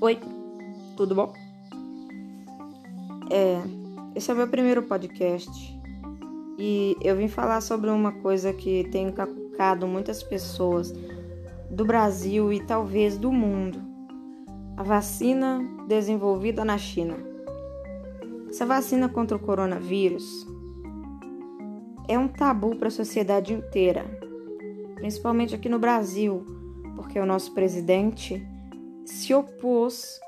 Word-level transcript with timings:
Oi, 0.00 0.16
tudo 0.96 1.12
bom? 1.12 1.32
É, 3.32 3.60
esse 4.14 4.30
é 4.30 4.34
o 4.34 4.36
meu 4.36 4.46
primeiro 4.46 4.84
podcast 4.84 5.50
e 6.56 6.96
eu 7.02 7.16
vim 7.16 7.26
falar 7.26 7.60
sobre 7.60 7.90
uma 7.90 8.12
coisa 8.12 8.52
que 8.52 8.84
tem 8.92 9.08
encacucado 9.08 9.88
muitas 9.88 10.22
pessoas 10.22 10.94
do 11.68 11.84
Brasil 11.84 12.52
e 12.52 12.64
talvez 12.64 13.18
do 13.18 13.32
mundo: 13.32 13.82
a 14.76 14.84
vacina 14.84 15.58
desenvolvida 15.88 16.64
na 16.64 16.78
China. 16.78 17.16
Essa 18.48 18.64
vacina 18.64 19.08
contra 19.08 19.36
o 19.36 19.40
coronavírus 19.40 20.46
é 22.06 22.16
um 22.16 22.28
tabu 22.28 22.76
para 22.76 22.86
a 22.86 22.92
sociedade 22.92 23.52
inteira, 23.52 24.04
principalmente 24.94 25.56
aqui 25.56 25.68
no 25.68 25.80
Brasil, 25.80 26.46
porque 26.94 27.18
o 27.18 27.26
nosso 27.26 27.52
presidente 27.52 28.46
se 29.08 29.32
opôs 29.32 30.20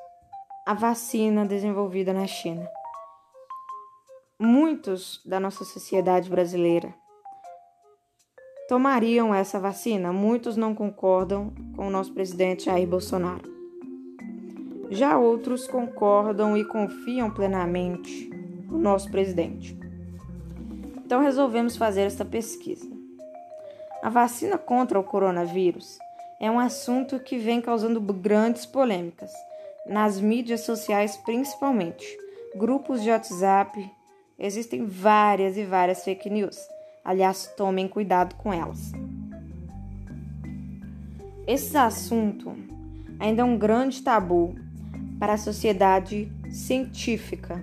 à 0.66 0.72
vacina 0.72 1.44
desenvolvida 1.44 2.14
na 2.14 2.26
China. 2.26 2.66
Muitos 4.38 5.22
da 5.24 5.38
nossa 5.38 5.64
sociedade 5.64 6.30
brasileira 6.30 6.94
tomariam 8.68 9.34
essa 9.34 9.60
vacina, 9.60 10.12
muitos 10.12 10.56
não 10.56 10.74
concordam 10.74 11.52
com 11.76 11.88
o 11.88 11.90
nosso 11.90 12.14
presidente 12.14 12.64
Jair 12.64 12.88
Bolsonaro. 12.88 13.52
Já 14.88 15.18
outros 15.18 15.66
concordam 15.66 16.56
e 16.56 16.64
confiam 16.64 17.30
plenamente 17.30 18.30
no 18.66 18.78
nosso 18.78 19.10
presidente. 19.10 19.78
Então 21.04 21.20
resolvemos 21.20 21.76
fazer 21.76 22.02
esta 22.02 22.24
pesquisa. 22.24 22.90
A 24.02 24.08
vacina 24.08 24.56
contra 24.56 24.98
o 24.98 25.04
coronavírus 25.04 25.98
é 26.40 26.50
um 26.50 26.58
assunto 26.58 27.20
que 27.20 27.36
vem 27.36 27.60
causando 27.60 28.00
grandes 28.00 28.64
polêmicas, 28.64 29.30
nas 29.86 30.18
mídias 30.18 30.62
sociais 30.62 31.14
principalmente. 31.18 32.06
Grupos 32.56 33.02
de 33.02 33.10
WhatsApp, 33.10 33.90
existem 34.38 34.86
várias 34.86 35.58
e 35.58 35.64
várias 35.64 36.02
fake 36.02 36.30
news. 36.30 36.56
Aliás, 37.04 37.46
tomem 37.58 37.86
cuidado 37.86 38.34
com 38.36 38.50
elas. 38.50 38.90
Esse 41.46 41.76
assunto 41.76 42.56
ainda 43.18 43.42
é 43.42 43.44
um 43.44 43.58
grande 43.58 44.02
tabu 44.02 44.54
para 45.18 45.34
a 45.34 45.38
sociedade 45.38 46.32
científica. 46.50 47.62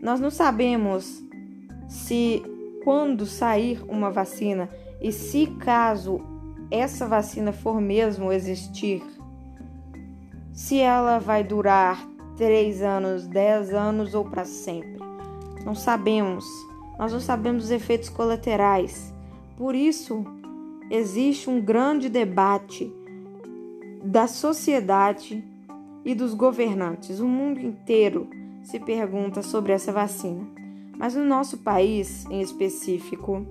Nós 0.00 0.20
não 0.20 0.30
sabemos 0.30 1.20
se 1.88 2.40
quando 2.84 3.26
sair 3.26 3.82
uma 3.88 4.10
vacina 4.10 4.68
e 5.00 5.10
se 5.10 5.46
caso 5.58 6.29
essa 6.70 7.06
vacina 7.06 7.52
for 7.52 7.80
mesmo 7.80 8.32
existir, 8.32 9.02
se 10.52 10.78
ela 10.78 11.18
vai 11.18 11.42
durar 11.42 12.06
3 12.36 12.82
anos, 12.82 13.26
10 13.26 13.74
anos 13.74 14.14
ou 14.14 14.24
para 14.24 14.44
sempre. 14.44 14.98
Não 15.64 15.74
sabemos. 15.74 16.44
Nós 16.98 17.12
não 17.12 17.20
sabemos 17.20 17.64
os 17.64 17.70
efeitos 17.70 18.08
colaterais. 18.08 19.12
Por 19.56 19.74
isso, 19.74 20.24
existe 20.90 21.50
um 21.50 21.60
grande 21.60 22.08
debate 22.08 22.92
da 24.02 24.26
sociedade 24.26 25.44
e 26.04 26.14
dos 26.14 26.34
governantes. 26.34 27.20
O 27.20 27.26
mundo 27.26 27.60
inteiro 27.60 28.28
se 28.62 28.78
pergunta 28.78 29.42
sobre 29.42 29.72
essa 29.72 29.92
vacina. 29.92 30.46
Mas 30.96 31.14
no 31.14 31.24
nosso 31.24 31.58
país, 31.58 32.26
em 32.30 32.40
específico, 32.40 33.46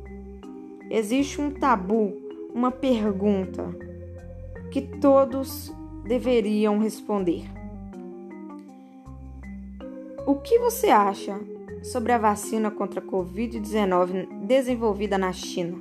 existe 0.90 1.42
um 1.42 1.52
tabu 1.52 2.28
uma 2.53 2.72
pergunta 2.72 3.69
que 4.72 4.81
todos 4.81 5.73
deveriam 6.05 6.80
responder. 6.80 7.45
O 10.25 10.35
que 10.35 10.59
você 10.59 10.90
acha 10.90 11.40
sobre 11.84 12.12
a 12.12 12.18
vacina 12.18 12.69
contra 12.69 13.00
a 13.00 13.03
Covid-19 13.03 14.46
desenvolvida 14.46 15.18
na 15.18 15.31
China? 15.31 15.79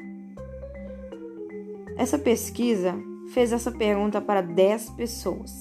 Essa 1.96 2.18
pesquisa 2.18 2.94
fez 3.32 3.52
essa 3.52 3.72
pergunta 3.72 4.20
para 4.20 4.40
10 4.40 4.90
pessoas. 4.90 5.60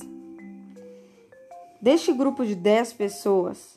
Deste 1.81 2.13
grupo 2.13 2.45
de 2.45 2.55
10 2.55 2.93
pessoas, 2.93 3.75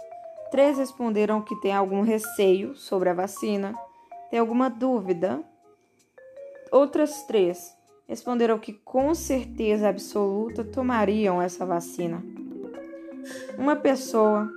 três 0.50 0.78
responderam 0.78 1.40
que 1.42 1.56
têm 1.60 1.72
algum 1.72 2.02
receio 2.02 2.74
sobre 2.76 3.08
a 3.08 3.14
vacina, 3.14 3.74
têm 4.30 4.38
alguma 4.38 4.68
dúvida 4.68 5.42
Outras 6.72 7.22
três 7.24 7.76
responderam 8.06 8.58
que 8.58 8.72
com 8.72 9.14
certeza 9.14 9.88
absoluta 9.88 10.64
tomariam 10.64 11.40
essa 11.40 11.66
vacina. 11.66 12.22
Uma 13.56 13.76
pessoa 13.76 14.50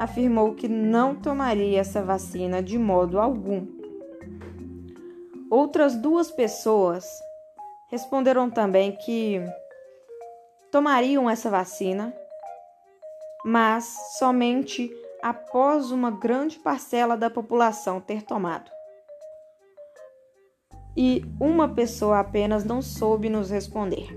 afirmou 0.00 0.54
que 0.54 0.66
não 0.66 1.14
tomaria 1.14 1.78
essa 1.78 2.02
vacina 2.02 2.60
de 2.60 2.76
modo 2.78 3.20
algum. 3.20 3.66
Outras 5.48 5.94
duas 5.94 6.30
pessoas 6.30 7.04
responderam 7.88 8.48
também 8.48 8.96
que 8.96 9.40
tomariam 10.72 11.28
essa 11.28 11.50
vacina, 11.50 12.12
mas 13.44 13.84
somente 14.18 14.90
após 15.22 15.92
uma 15.92 16.10
grande 16.10 16.58
parcela 16.58 17.16
da 17.16 17.28
população 17.28 18.00
ter 18.00 18.22
tomado 18.22 18.71
e 20.96 21.24
uma 21.40 21.68
pessoa 21.68 22.20
apenas 22.20 22.64
não 22.64 22.82
soube 22.82 23.28
nos 23.28 23.50
responder. 23.50 24.08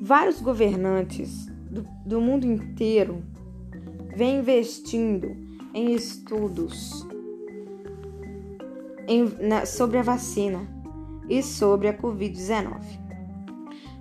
Vários 0.00 0.40
governantes 0.40 1.46
do, 1.70 1.86
do 2.04 2.20
mundo 2.20 2.46
inteiro 2.46 3.22
vêm 4.14 4.38
investindo 4.38 5.36
em 5.74 5.92
estudos 5.92 7.06
em, 9.06 9.24
na, 9.40 9.66
sobre 9.66 9.98
a 9.98 10.02
vacina 10.02 10.66
e 11.28 11.42
sobre 11.42 11.88
a 11.88 11.96
Covid-19. 11.96 12.80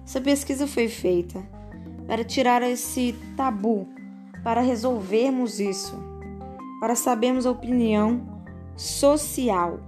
Essa 0.06 0.22
pesquisa 0.22 0.68
foi 0.68 0.88
feita 0.88 1.44
para 2.08 2.24
tirar 2.24 2.62
esse 2.62 3.16
tabu, 3.36 3.88
para 4.44 4.62
resolvermos 4.62 5.60
isso, 5.60 5.98
para 6.80 6.96
sabermos 6.96 7.46
a 7.46 7.52
opinião 7.52 8.44
social 8.76 9.80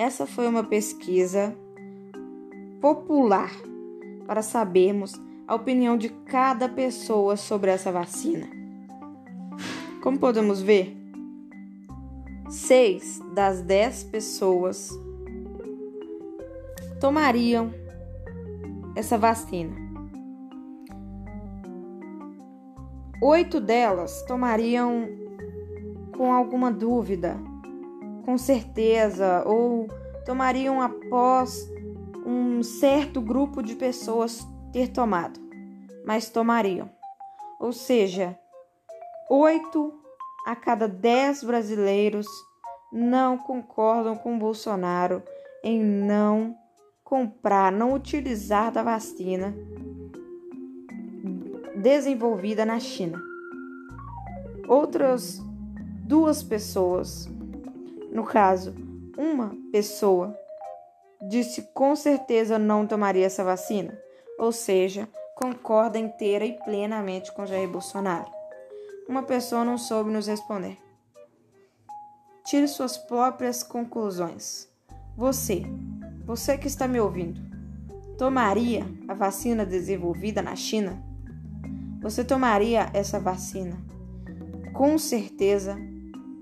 essa 0.00 0.24
foi 0.26 0.48
uma 0.48 0.64
pesquisa 0.64 1.54
popular 2.80 3.52
para 4.26 4.40
sabermos 4.40 5.20
a 5.46 5.54
opinião 5.54 5.98
de 5.98 6.08
cada 6.08 6.66
pessoa 6.70 7.36
sobre 7.36 7.70
essa 7.70 7.92
vacina. 7.92 8.48
Como 10.02 10.18
podemos 10.18 10.62
ver, 10.62 10.96
seis 12.48 13.20
das 13.34 13.60
dez 13.60 14.02
pessoas 14.02 14.88
tomariam 16.98 17.70
essa 18.96 19.18
vacina. 19.18 19.76
Oito 23.22 23.60
delas 23.60 24.22
tomariam 24.22 25.06
com 26.16 26.32
alguma 26.32 26.72
dúvida 26.72 27.49
com 28.24 28.38
certeza 28.38 29.42
ou 29.46 29.88
tomariam 30.24 30.80
após 30.80 31.68
um 32.24 32.62
certo 32.62 33.20
grupo 33.20 33.62
de 33.62 33.74
pessoas 33.74 34.46
ter 34.72 34.88
tomado, 34.88 35.40
mas 36.04 36.28
tomariam. 36.28 36.90
Ou 37.58 37.72
seja, 37.72 38.38
oito 39.28 39.92
a 40.46 40.54
cada 40.54 40.88
dez 40.88 41.42
brasileiros 41.42 42.26
não 42.92 43.36
concordam 43.36 44.16
com 44.16 44.38
Bolsonaro 44.38 45.22
em 45.62 45.82
não 45.82 46.56
comprar, 47.04 47.70
não 47.70 47.94
utilizar 47.94 48.72
da 48.72 48.82
vacina 48.82 49.54
desenvolvida 51.76 52.64
na 52.64 52.78
China. 52.78 53.20
Outras 54.68 55.40
duas 56.04 56.42
pessoas 56.42 57.28
no 58.12 58.24
caso, 58.24 58.74
uma 59.16 59.54
pessoa 59.70 60.36
disse 61.28 61.62
com 61.74 61.94
certeza 61.94 62.58
não 62.58 62.86
tomaria 62.86 63.26
essa 63.26 63.44
vacina, 63.44 63.96
ou 64.38 64.50
seja, 64.50 65.08
concorda 65.36 65.98
inteira 65.98 66.44
e 66.44 66.52
plenamente 66.64 67.32
com 67.32 67.46
Jair 67.46 67.68
Bolsonaro. 67.68 68.30
Uma 69.08 69.22
pessoa 69.22 69.64
não 69.64 69.78
soube 69.78 70.10
nos 70.10 70.26
responder. 70.26 70.78
Tire 72.44 72.66
suas 72.66 72.96
próprias 72.96 73.62
conclusões. 73.62 74.68
Você, 75.16 75.62
você 76.24 76.58
que 76.58 76.66
está 76.66 76.88
me 76.88 77.00
ouvindo, 77.00 77.40
tomaria 78.18 78.84
a 79.06 79.14
vacina 79.14 79.64
desenvolvida 79.64 80.42
na 80.42 80.56
China? 80.56 81.02
Você 82.02 82.24
tomaria 82.24 82.90
essa 82.92 83.20
vacina? 83.20 83.76
Com 84.72 84.98
certeza 84.98 85.76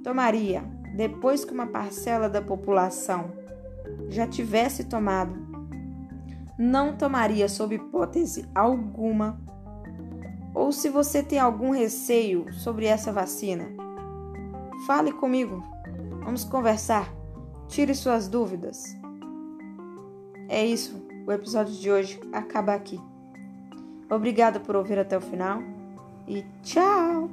tomaria 0.04 0.77
depois 0.98 1.44
que 1.44 1.52
uma 1.52 1.68
parcela 1.68 2.28
da 2.28 2.42
população 2.42 3.30
já 4.08 4.26
tivesse 4.26 4.82
tomado, 4.82 5.32
não 6.58 6.96
tomaria 6.96 7.48
sob 7.48 7.76
hipótese 7.76 8.44
alguma 8.52 9.40
ou 10.52 10.72
se 10.72 10.90
você 10.90 11.22
tem 11.22 11.38
algum 11.38 11.70
receio 11.70 12.52
sobre 12.52 12.86
essa 12.86 13.12
vacina. 13.12 13.68
Fale 14.88 15.12
comigo. 15.12 15.62
Vamos 16.24 16.42
conversar. 16.42 17.08
Tire 17.68 17.94
suas 17.94 18.26
dúvidas. 18.26 18.82
É 20.48 20.66
isso. 20.66 21.00
O 21.28 21.30
episódio 21.30 21.74
de 21.74 21.92
hoje 21.92 22.20
acaba 22.32 22.74
aqui. 22.74 23.00
Obrigada 24.10 24.58
por 24.58 24.74
ouvir 24.74 24.98
até 24.98 25.16
o 25.16 25.20
final 25.20 25.62
e 26.26 26.44
tchau! 26.64 27.30